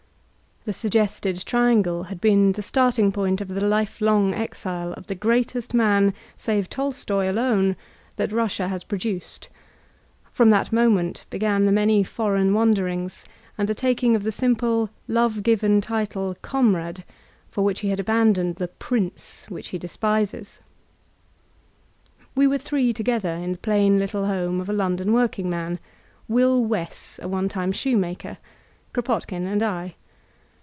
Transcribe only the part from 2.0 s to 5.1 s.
had been the starting point of the life long exile of